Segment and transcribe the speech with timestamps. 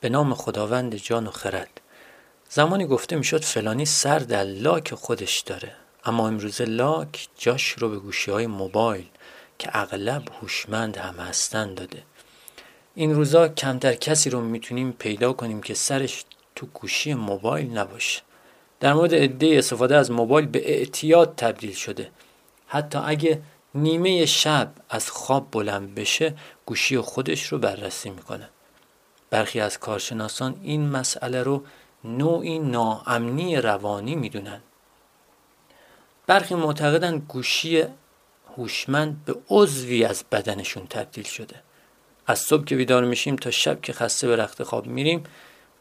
[0.00, 1.80] به نام خداوند جان و خرد.
[2.48, 5.72] زمانی گفته می‌شد فلانی سر در لاک خودش داره
[6.04, 9.06] اما امروزه لاک جاش رو به گوشی های موبایل
[9.58, 12.02] که اغلب هوشمند هم هستن داده.
[12.94, 16.24] این روزا کمتر کسی رو می‌تونیم پیدا کنیم که سرش
[16.56, 18.22] تو گوشی موبایل نباشه.
[18.80, 22.10] در مورد عده استفاده از موبایل به اعتیاد تبدیل شده.
[22.66, 23.42] حتی اگه
[23.74, 26.34] نیمه شب از خواب بلند بشه
[26.66, 28.48] گوشی خودش رو بررسی می‌کنه.
[29.30, 31.64] برخی از کارشناسان این مسئله رو
[32.04, 34.60] نوعی ناامنی روانی می‌دونن.
[36.26, 37.84] برخی معتقدن گوشی
[38.56, 41.56] هوشمند به عضوی از بدنشون تبدیل شده.
[42.26, 45.24] از صبح که بیدار میشیم تا شب که خسته به رخت خواب میریم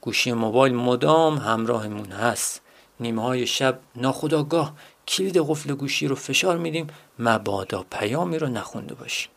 [0.01, 2.61] گوشی موبایل مدام همراهمون هست.
[2.99, 4.73] نیمه های شب ناخداگاه
[5.07, 6.87] کلید قفل گوشی رو فشار میدیم
[7.19, 9.31] مبادا پیامی رو نخونده باشیم.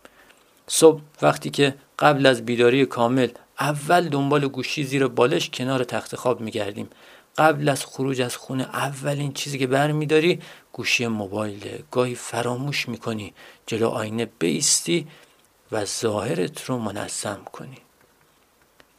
[0.67, 3.29] صبح وقتی که قبل از بیداری کامل
[3.61, 6.89] اول دنبال گوشی زیر بالش کنار تخت خواب میگردیم.
[7.39, 10.41] قبل از خروج از خونه اولین چیزی که برمیداری
[10.73, 13.35] گوشی موبایل گاهی فراموش می‌کنی
[13.67, 15.07] جلو آینه بیستی
[15.73, 17.79] و ظاهرت رو منظم کنی.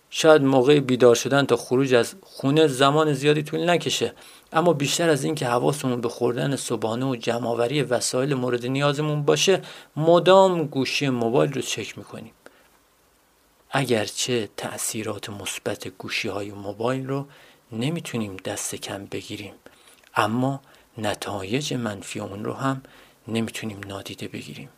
[0.09, 4.13] شاید موقع بیدار شدن تا خروج از خونه زمان زیادی طول نکشه
[4.53, 9.61] اما بیشتر از اینکه حواسمون به خوردن صبحانه و جمعآوری وسایل مورد نیازمون باشه
[9.95, 12.31] مدام گوشی موبایل رو چک می‌کنیم.
[13.75, 17.27] اگرچه تأثیرات مثبت گوشی های موبایل رو
[17.71, 19.53] نمی‌تونیم دست کم بگیریم
[20.15, 20.61] اما
[20.97, 22.83] نتایج منفی اون رو هم
[23.27, 24.69] نمی‌تونیم نادیده بگیریم.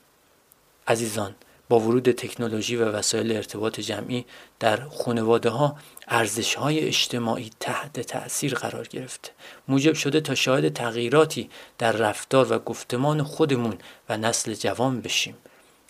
[0.87, 1.35] عزیزان
[1.69, 4.25] با ورود تکنولوژی و وسایل ارتباط جمعی
[4.59, 9.31] در خانواده ها ارزش های اجتماعی تحت تأثیر قرار گرفته
[9.67, 13.77] موجب شده تا شاهد تغییراتی در رفتار و گفتمان خودمون
[14.09, 15.35] و نسل جوان بشیم.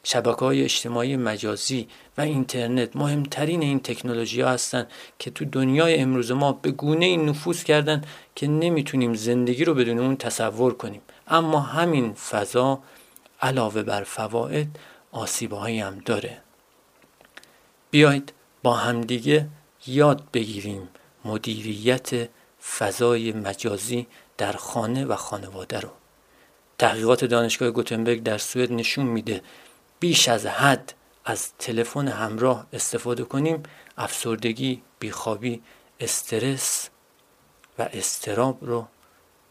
[0.08, 4.88] شبکه های اجتماعی مجازی و اینترنت مهمترین این تکنولوژی ها هستند
[5.20, 8.02] که تو دنیای امروز ما به گونه این نفوذ کردن
[8.36, 11.02] که نمی‌تونیم زندگی رو بدون اون تصور کنیم.
[11.28, 12.80] اما همین فضا
[13.41, 14.79] علاوه بر فواید
[15.12, 16.38] آسیبهایی هم داره.
[17.91, 19.47] بیایید با همدیگه
[19.88, 20.90] یاد بگیریم
[21.25, 22.29] مدیریت
[22.78, 25.90] فضای مجازی در خانه و خانواده رو.
[26.78, 29.41] تحقیقات دانشگاه گوتنبرگ در سوئد نشون میده
[30.05, 30.93] بیش از حد
[31.25, 33.63] از تلفن همراه استفاده کنیم
[33.97, 35.63] افسردگی، بیخوابی،
[35.99, 36.89] استرس
[37.79, 38.88] و استراب رو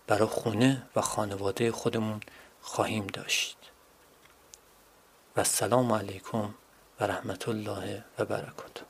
[0.06, 2.20] برای خونه و خانواده خودمون
[2.60, 3.58] خواهیم داشت.
[5.36, 6.54] و السلام علیکم
[7.00, 8.82] و رحمت الله و برکاته.